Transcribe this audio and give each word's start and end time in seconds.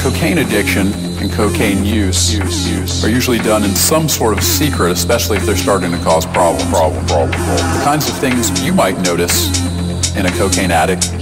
Cocaine 0.00 0.38
addiction 0.38 0.94
and 1.20 1.30
cocaine 1.30 1.84
use, 1.84 2.34
use, 2.34 2.66
use 2.66 3.04
are 3.04 3.10
usually 3.10 3.36
done 3.36 3.64
in 3.64 3.74
some 3.74 4.08
sort 4.08 4.32
of 4.32 4.42
secret, 4.42 4.90
especially 4.92 5.36
if 5.36 5.44
they're 5.44 5.54
starting 5.54 5.90
to 5.90 5.98
cause 5.98 6.24
problems. 6.24 6.64
Problem, 6.70 7.06
problem, 7.06 7.30
problem. 7.34 7.78
The 7.78 7.84
kinds 7.84 8.08
of 8.08 8.16
things 8.16 8.64
you 8.64 8.72
might 8.72 8.98
notice 9.02 9.50
in 10.16 10.24
a 10.24 10.30
cocaine 10.38 10.70
addict 10.70 11.12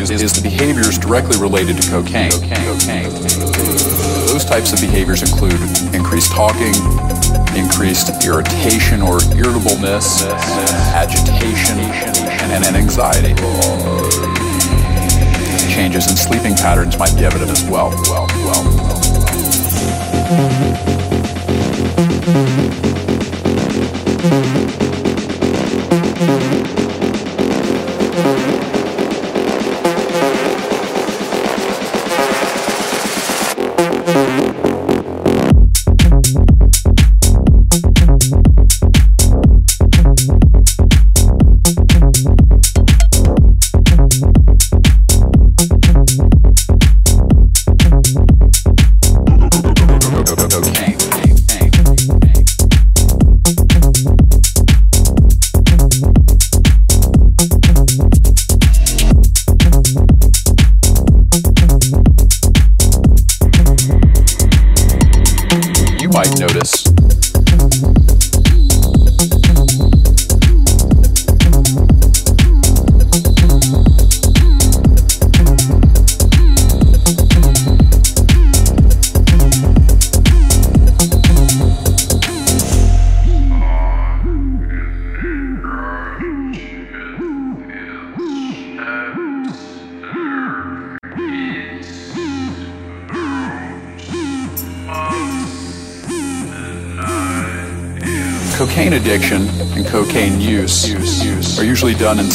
is, 0.00 0.10
is 0.10 0.32
the 0.32 0.42
behaviors 0.42 0.98
directly 0.98 1.38
related 1.38 1.80
to 1.80 1.88
cocaine. 1.90 2.32
cocaine. 2.32 3.08
Those 4.26 4.44
types 4.44 4.72
of 4.72 4.80
behaviors 4.80 5.22
include 5.22 5.60
increased 5.94 6.32
talking, 6.32 6.74
increased 7.54 8.10
irritation 8.26 9.00
or 9.00 9.22
irritableness, 9.38 10.24
agitation, 10.90 11.78
and, 11.78 12.64
and 12.64 12.74
anxiety. 12.74 13.34
Changes 15.68 16.10
in 16.10 16.16
sleeping 16.16 16.54
patterns 16.54 16.98
might 16.98 17.14
be 17.16 17.24
evident 17.24 17.50
as 17.50 17.64
well. 17.64 17.90
well, 18.08 18.26
well. 24.24 24.63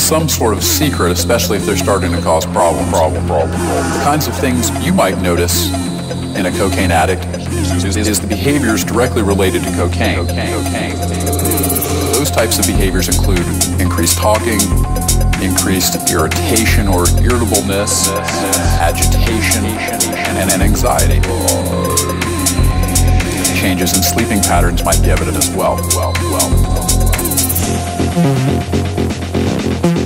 Some 0.09 0.27
sort 0.27 0.57
of 0.57 0.63
secret, 0.63 1.11
especially 1.11 1.55
if 1.55 1.67
they're 1.67 1.77
starting 1.77 2.11
to 2.11 2.19
cause 2.21 2.43
problem, 2.47 2.89
problem, 2.89 3.23
problem. 3.27 3.51
The 3.51 4.01
kinds 4.03 4.27
of 4.27 4.35
things 4.35 4.71
you 4.83 4.91
might 4.91 5.21
notice 5.21 5.71
in 6.35 6.47
a 6.47 6.51
cocaine 6.57 6.89
addict 6.89 7.23
is, 7.85 7.95
is 7.95 8.19
the 8.19 8.25
behaviors 8.25 8.83
directly 8.83 9.21
related 9.21 9.61
to 9.61 9.69
cocaine. 9.73 10.15
cocaine. 10.15 10.95
Those 12.11 12.31
types 12.31 12.57
of 12.57 12.65
behaviors 12.65 13.07
include 13.07 13.45
increased 13.79 14.17
talking, 14.17 14.59
increased 15.43 15.93
irritation 16.09 16.87
or 16.87 17.07
irritableness, 17.21 18.09
agitation, 18.81 19.63
and, 19.63 20.49
and 20.49 20.63
anxiety 20.63 21.21
changes 23.61 23.95
in 23.95 24.01
sleeping 24.01 24.41
patterns 24.41 24.83
might 24.83 24.99
be 25.03 25.11
evident 25.11 25.37
as 25.37 25.51
well. 25.51 25.75
well, 25.93 26.13
well. 26.31 26.49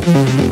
Música 0.05 0.43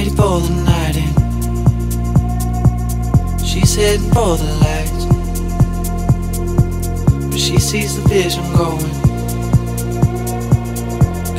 Ready 0.00 0.16
for 0.16 0.40
the 0.40 0.48
night 0.64 0.96
in. 0.96 1.12
She's 3.44 3.74
heading 3.76 4.10
for 4.12 4.38
the 4.38 4.44
lights, 4.64 5.04
but 7.28 7.38
she 7.38 7.58
sees 7.58 7.96
the 7.96 8.02
vision 8.08 8.44
going. 8.56 8.94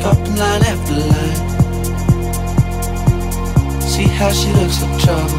Cupping 0.00 0.36
line 0.36 0.62
after 0.62 0.94
line. 0.94 1.38
See 3.80 4.06
how 4.06 4.30
she 4.30 4.52
looks 4.52 4.80
like 4.80 4.98
trouble. 5.02 5.38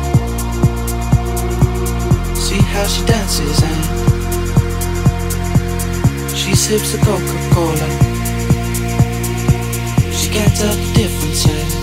See 2.36 2.62
how 2.74 2.86
she 2.88 3.06
dances 3.06 3.63
and 3.63 3.83
she 6.38 6.53
sips 6.56 6.92
the 6.92 6.98
Coca-Cola. 6.98 7.89
She 10.12 10.27
can't 10.30 10.53
tell 10.57 10.75
the 10.75 10.94
difference. 10.94 11.45
Eh? 11.48 11.82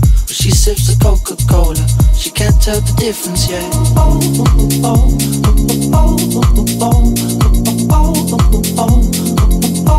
she 0.33 0.49
sips 0.49 0.87
the 0.87 0.95
Coca 1.03 1.35
Cola. 1.49 1.75
She 2.15 2.29
can't 2.31 2.61
tell 2.61 2.79
the 2.79 2.93
difference 2.95 3.49
yet. 3.49 3.63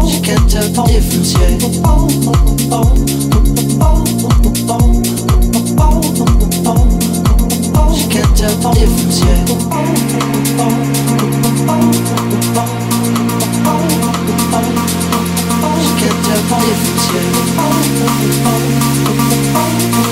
She 0.08 0.20
can't 0.22 0.50
tell 0.50 0.68
the 0.72 0.82
difference 0.88 1.34
yet. 1.34 1.60
She 7.94 8.06
can't 8.08 8.36
tell 8.36 8.56
the 8.56 8.70
difference 8.72 9.20
yet. 9.20 9.48
She 15.82 15.92
can't 15.98 16.20
tell 16.24 16.40
the 16.40 16.56
difference 16.64 17.06
yet. 19.92 20.11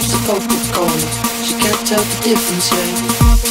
lips 0.00 0.14
are 0.14 0.26
cold, 0.26 0.42
it's 0.44 0.70
cold. 0.70 0.90
She 1.44 1.54
can't 1.54 1.86
tell 1.86 2.02
the 2.02 2.20
difference 2.22 2.72
yet. 2.72 3.49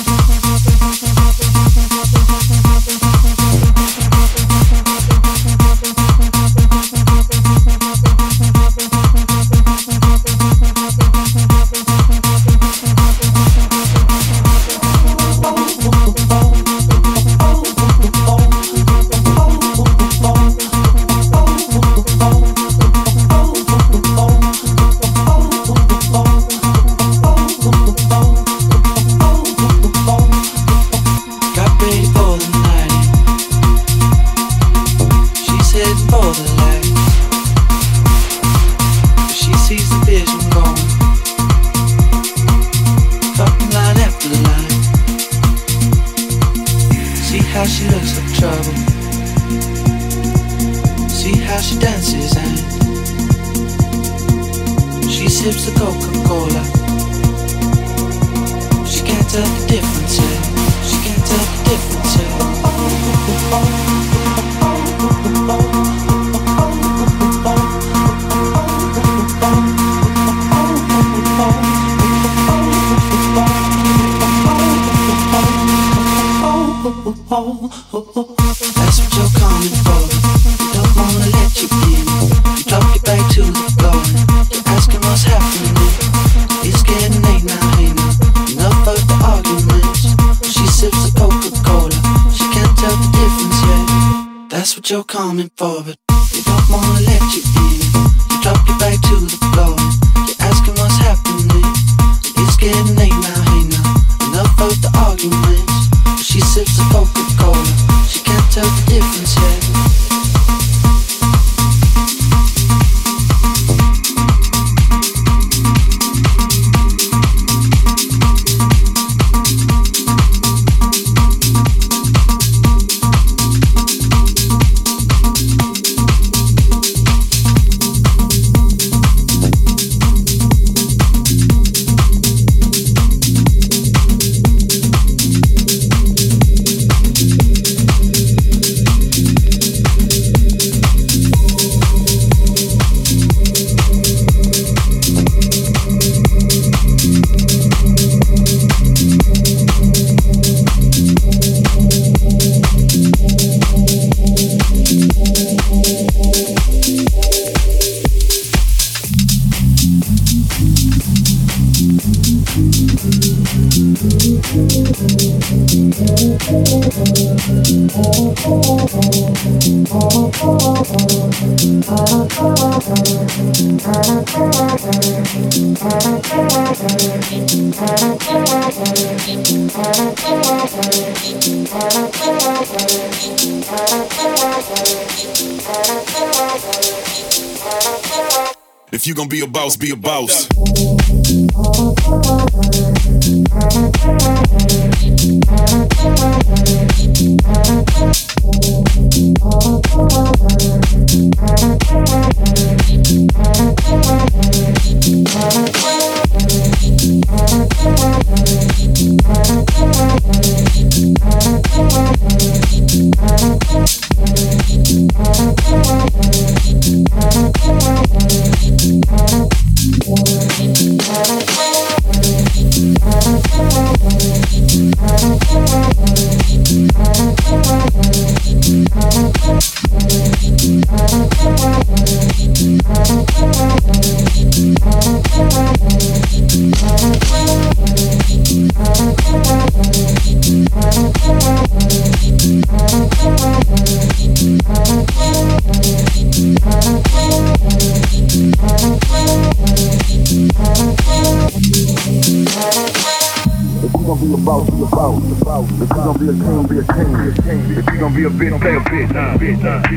sips 106.65 106.79
a 106.79 106.83
Coca-Cola. 106.91 107.63
She 108.05 108.19
can't 108.21 108.51
tell 108.51 108.65
the 108.65 108.83
difference 108.91 109.38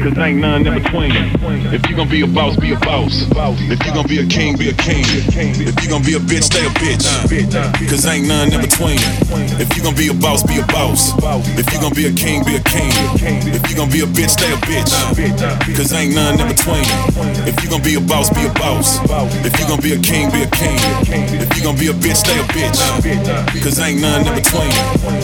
Cause 0.02 0.18
ain't 0.18 0.40
none 0.40 0.66
in 0.66 0.74
between. 0.82 1.12
If 1.70 1.88
you 1.88 1.94
gonna 1.94 2.10
be 2.10 2.22
a 2.22 2.26
boss, 2.26 2.56
be 2.56 2.72
a 2.72 2.78
boss. 2.80 3.22
If 3.70 3.86
you 3.86 3.92
gonna 3.94 4.08
be 4.08 4.18
a 4.18 4.26
king, 4.26 4.58
be 4.58 4.68
a 4.68 4.74
king. 4.74 5.06
If 5.06 5.78
you 5.78 5.88
gonna 5.88 6.02
be 6.02 6.14
a 6.14 6.18
bitch, 6.18 6.42
stay 6.50 6.66
a 6.66 6.70
bitch. 6.74 7.06
Cause 7.88 8.04
ain't 8.06 8.26
none 8.26 8.52
in 8.52 8.60
between. 8.60 8.98
If 9.62 9.70
you 9.76 9.82
gonna 9.84 9.94
be 9.94 10.08
a 10.08 10.14
boss, 10.14 10.42
be 10.42 10.58
a 10.58 10.66
boss. 10.66 11.14
If 11.54 11.70
you 11.70 11.78
gonna 11.78 11.94
be 11.94 12.10
a 12.10 12.12
king, 12.12 12.42
be 12.42 12.58
a 12.58 12.62
king. 12.66 12.90
If 13.54 13.62
you 13.70 13.76
gonna 13.78 13.92
be 13.94 14.02
a 14.02 14.10
bitch, 14.10 14.34
stay 14.34 14.50
a 14.50 14.58
bitch. 14.66 14.90
Cause 15.76 15.92
ain't 15.94 16.16
none 16.18 16.34
in 16.34 16.48
between. 16.50 16.82
If 17.46 17.62
you 17.62 17.70
gonna 17.70 17.86
be 17.86 17.94
a 17.94 18.00
boss, 18.02 18.26
be 18.34 18.42
a 18.42 18.52
boss. 18.58 18.98
If 19.46 19.54
you 19.54 19.70
gonna 19.70 19.82
be 19.82 19.94
a 19.94 20.02
king, 20.02 20.34
be 20.34 20.42
a 20.42 20.50
king. 20.50 20.82
If 21.30 21.54
you 21.54 21.62
gonna 21.62 21.78
be 21.78 21.86
a 21.86 21.94
bitch, 21.94 22.26
stay 22.26 22.34
a 22.34 22.46
bitch. 22.50 22.74
Cause 23.62 23.78
ain't 23.78 24.02
none 24.02 24.26
in 24.26 24.34
between. 24.34 24.74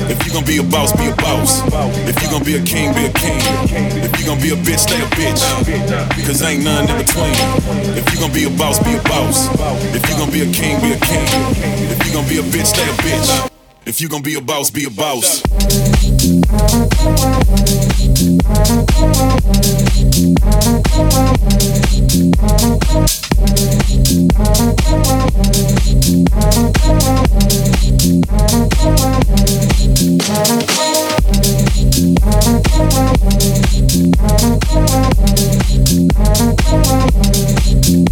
If 0.07 0.23
you 0.23 0.31
gonna 0.31 0.47
be 0.47 0.63
a 0.63 0.67
boss, 0.71 0.95
be 0.95 1.11
a 1.11 1.17
boss. 1.19 1.67
If 2.07 2.15
you 2.23 2.31
gonna 2.31 2.47
be 2.47 2.55
a 2.55 2.63
king, 2.63 2.95
be 2.95 3.11
a 3.11 3.13
king. 3.13 3.43
If 4.07 4.15
you 4.23 4.27
gonna 4.27 4.39
be 4.39 4.55
a 4.55 4.68
bitch, 4.69 4.81
stay 4.81 5.01
a 5.01 5.07
bitch. 5.17 6.27
Cause 6.27 6.43
ain't 6.43 6.63
none 6.63 6.89
in 6.89 6.97
between. 6.99 7.33
If 7.97 8.13
you 8.13 8.21
gon' 8.21 8.33
be 8.33 8.45
a 8.45 8.51
boss, 8.51 8.79
be 8.85 8.97
a 8.97 9.03
boss. 9.03 9.49
If 9.95 10.09
you 10.09 10.17
gon' 10.17 10.31
be 10.31 10.43
a 10.43 10.53
king, 10.53 10.81
be 10.81 10.93
a 10.93 11.01
king. 11.01 11.27
If 11.91 12.07
you 12.07 12.13
gon' 12.13 12.29
be 12.29 12.39
a 12.39 12.43
bitch, 12.43 12.67
stay 12.67 12.85
a 12.85 12.95
bitch. 13.03 13.51
If 13.87 14.01
you 14.01 14.09
gon' 14.09 14.23
be 14.23 14.35
a 14.35 14.41
boss, 14.41 14.71
be 14.71 14.85
a 14.85 14.91
boss. 14.91 15.43
Thank 32.49 32.69
you. 37.89 38.08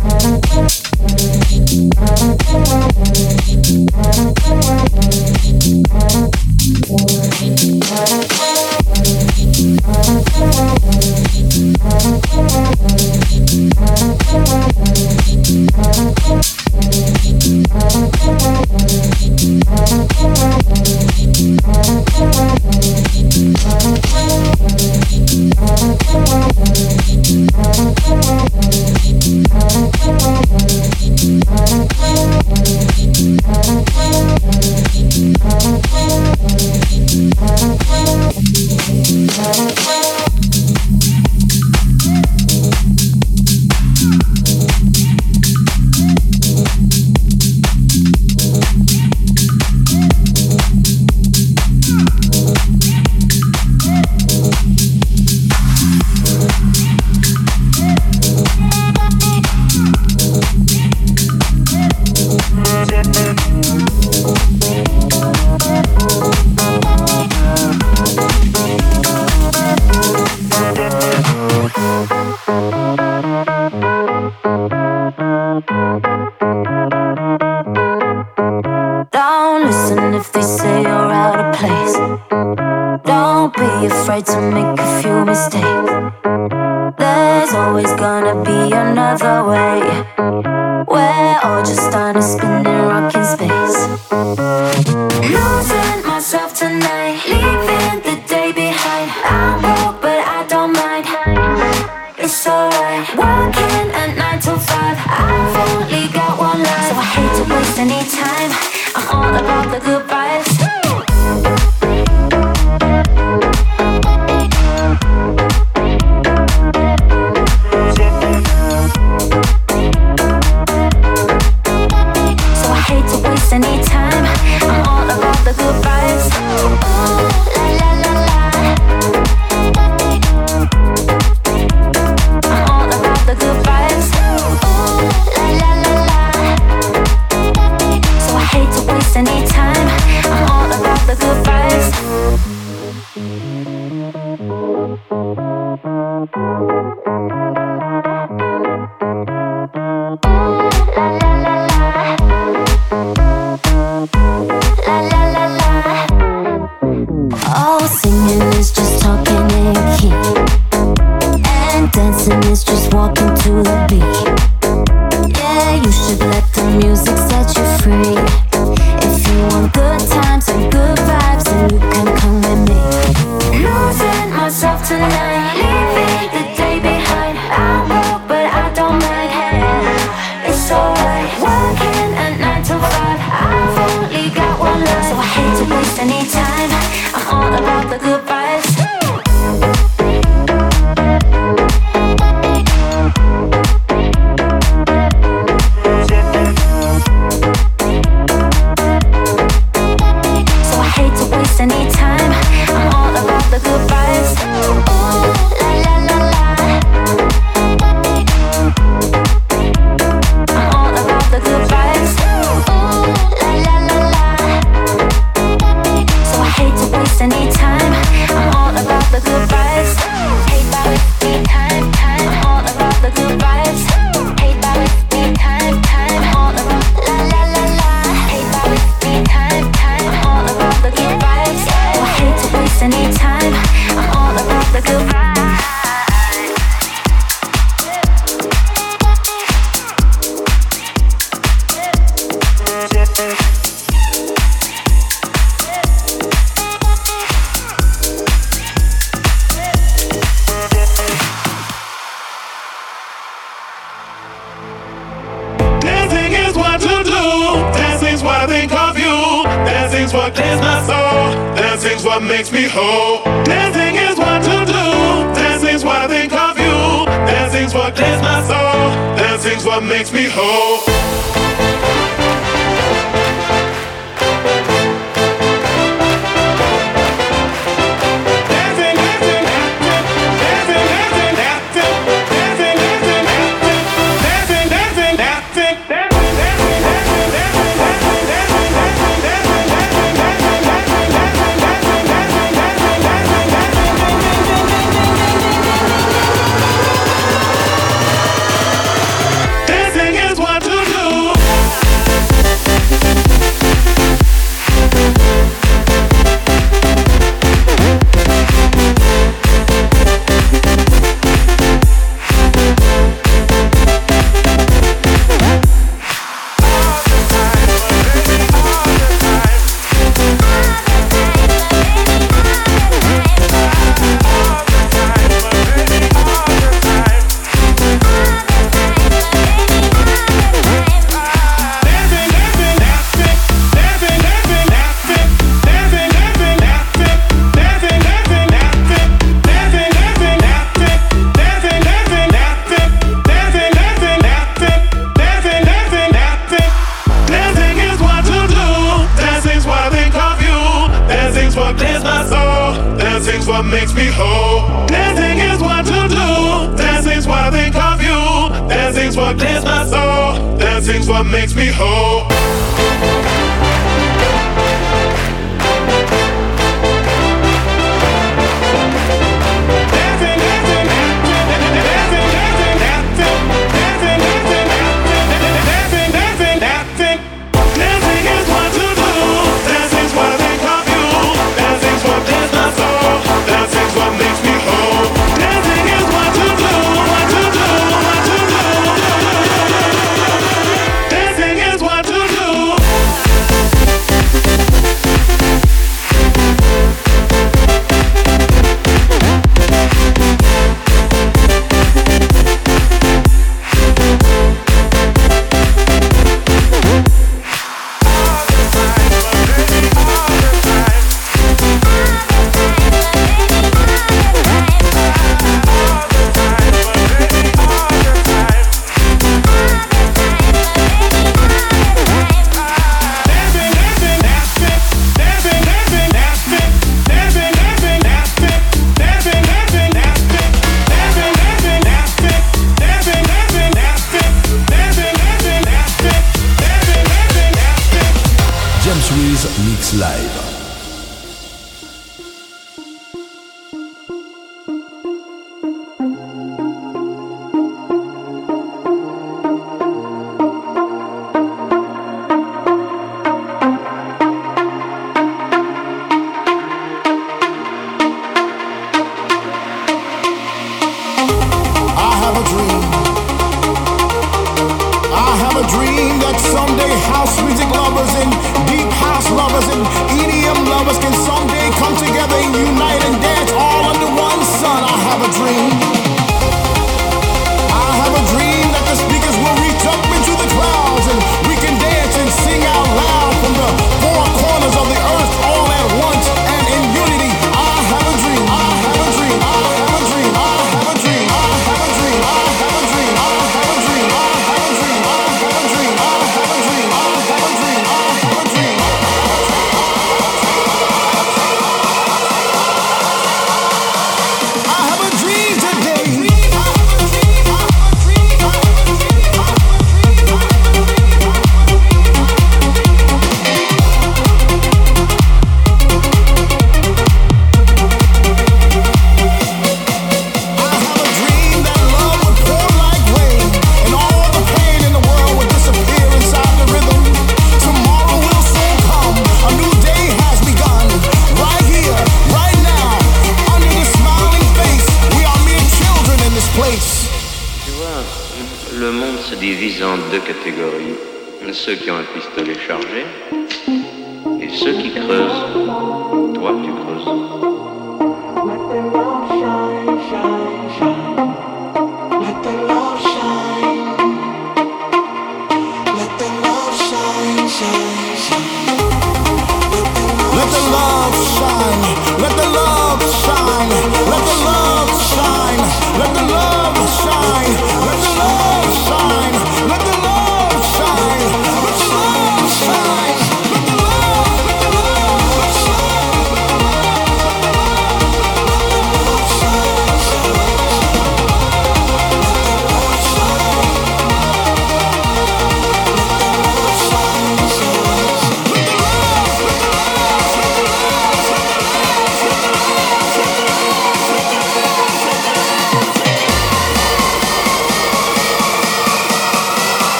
Dancing's 269.46 269.64
what 269.64 269.84
makes 269.84 270.12
me 270.12 270.26
whole. 270.28 271.75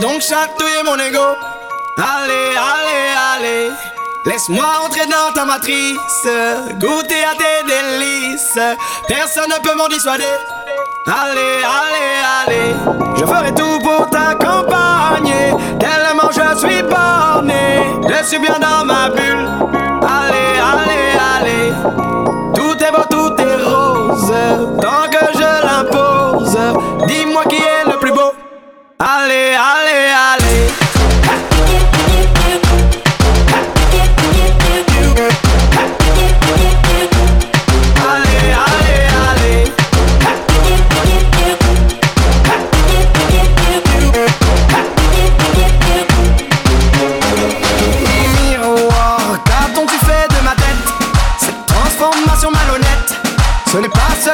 Donc 0.00 0.20
chatouiller 0.20 0.82
mon 0.84 0.98
ego. 0.98 1.36
Allez, 1.98 2.56
allez, 2.56 3.10
allez. 3.34 3.70
Laisse-moi 4.24 4.64
entrer 4.84 5.06
dans 5.06 5.32
ta 5.32 5.44
matrice, 5.44 6.26
goûter 6.80 7.24
à 7.24 7.34
tes 7.38 7.64
délices. 7.66 8.58
Personne 9.06 9.48
ne 9.48 9.62
peut 9.62 9.76
m'en 9.76 9.88
dissuader. 9.88 10.24
Allez, 11.06 11.62
allez, 11.62 12.16
allez. 12.40 12.74
Je 13.16 13.24
ferai 13.24 13.54
tout 13.54 13.78
pour 13.80 14.10
t'accompagner. 14.10 15.54
Tellement 15.78 16.30
je 16.32 16.58
suis 16.58 16.82
borné. 16.82 17.76
en 18.90 19.85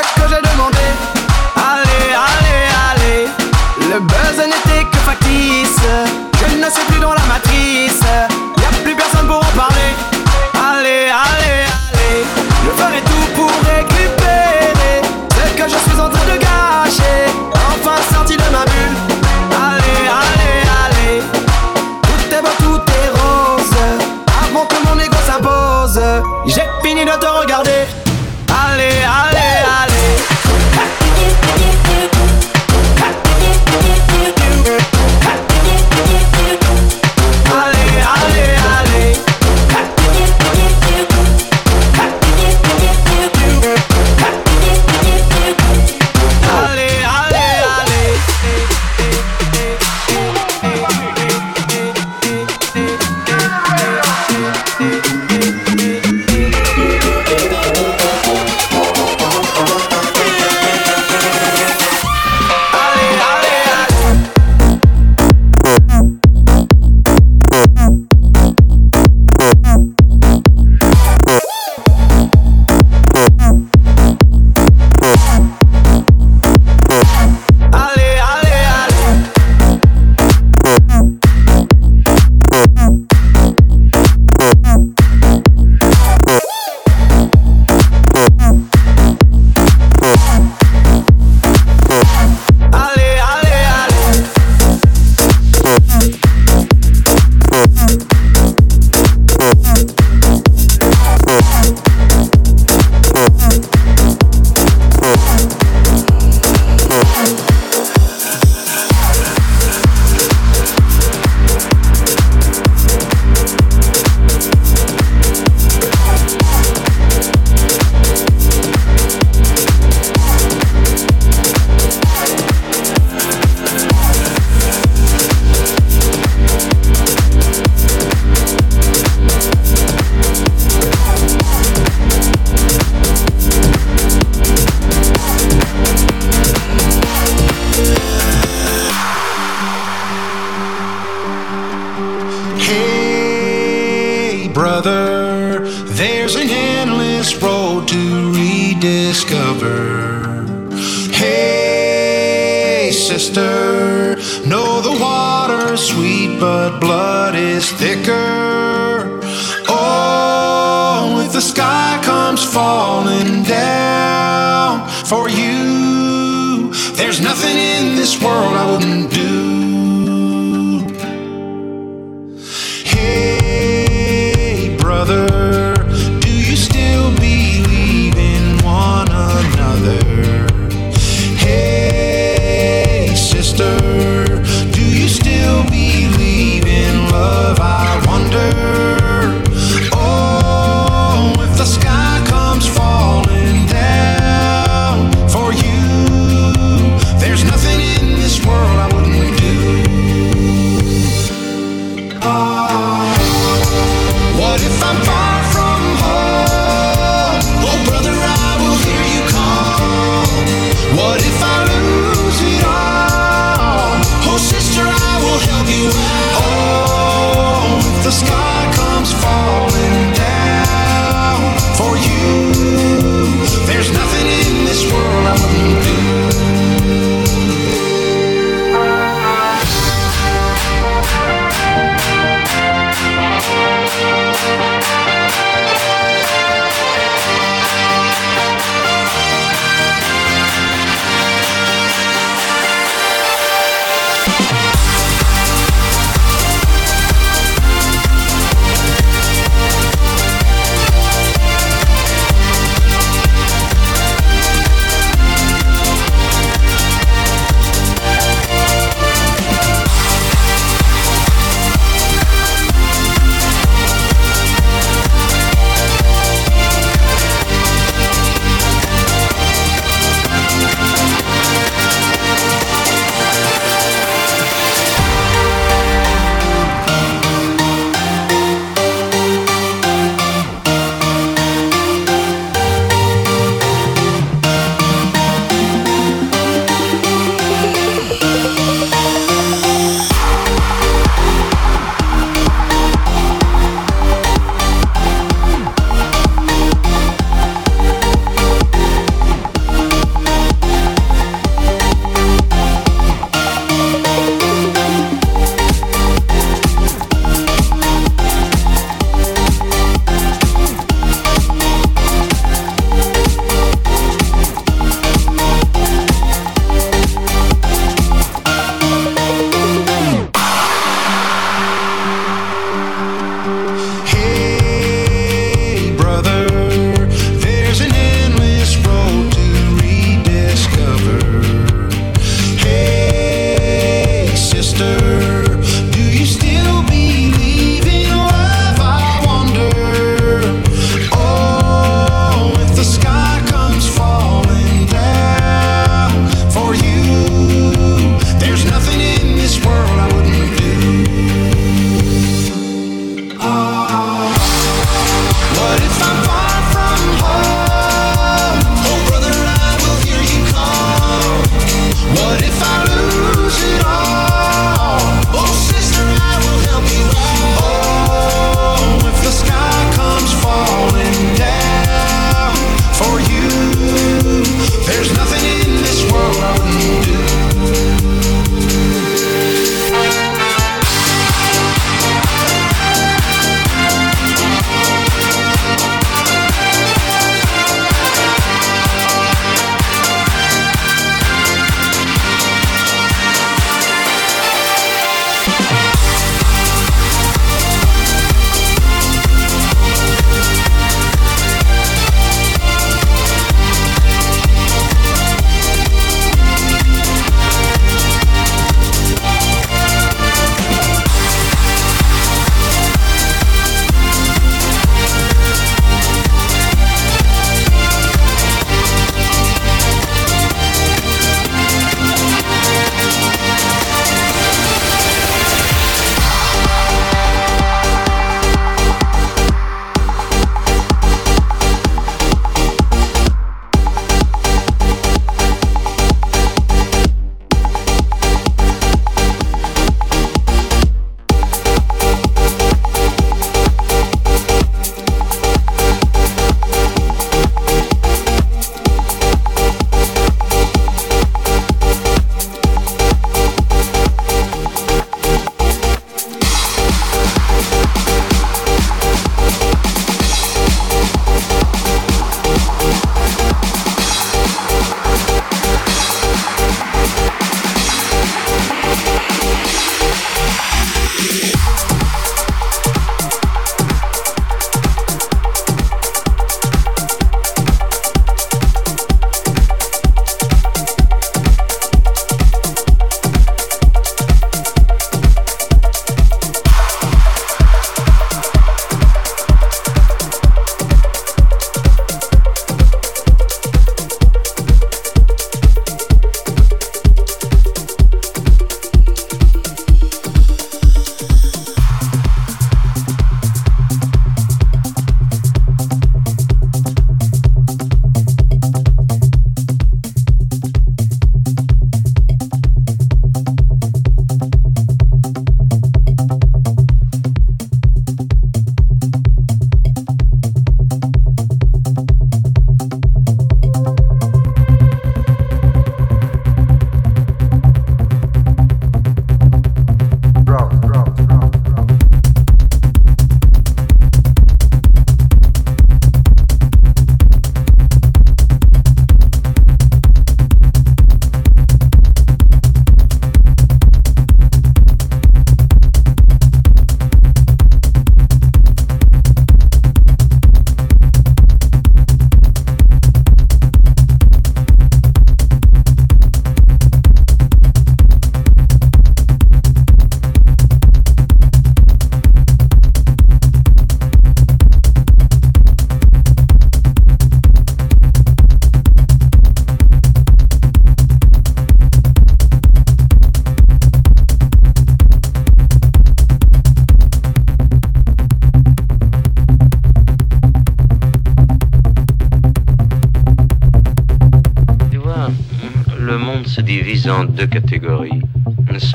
ce 0.01 0.21
que 0.21 0.29
j'ai 0.29 0.41
demandé. 0.41 0.79
Allez, 1.57 2.15
allez, 2.29 2.65
allez. 2.91 3.29
Le 3.91 4.01
buzz 4.01 4.39
n'était 4.39 4.85
que 4.91 4.97
factice. 4.99 5.81
Je 6.41 6.57
ne 6.57 6.71
suis 6.71 6.85
plus 6.89 7.01
dans 7.01 7.13
la 7.13 7.25
matrice. 7.25 8.01
Y 8.01 8.65
a 8.65 8.83
plus 8.85 8.95
personne 8.95 9.27
pour 9.27 9.39
en 9.39 9.53
parler. 9.57 9.91
Allez, 10.55 11.11
allez. 11.11 11.42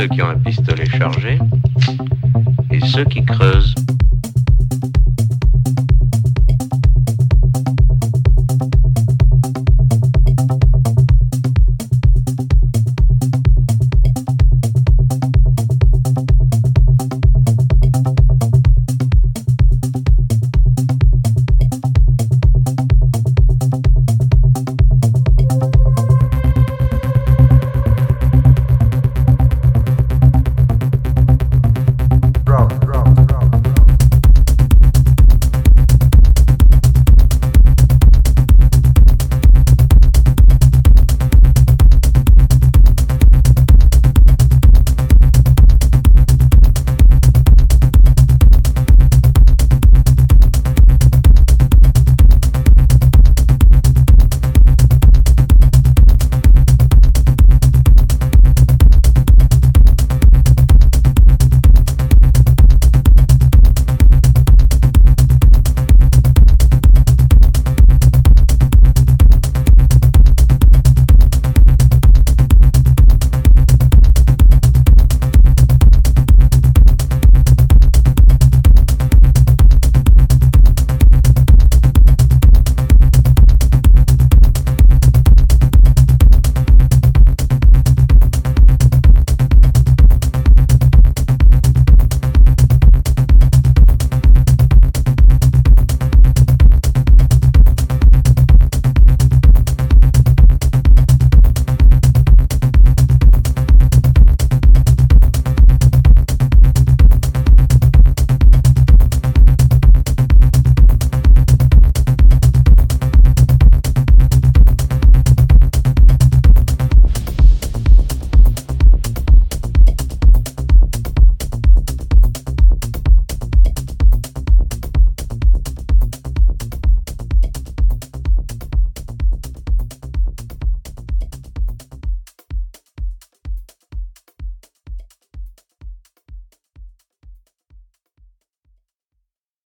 Ceux 0.07 0.15
qui 0.15 0.21
ont 0.21 0.29
un 0.29 0.46